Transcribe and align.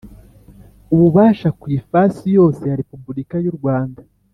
ububasha 0.93 1.49
ku 1.59 1.65
ifasi 1.77 2.23
yose 2.37 2.61
ya 2.69 2.77
Repubulika 2.81 3.35
y 3.43 3.47
urwanda 3.51 4.01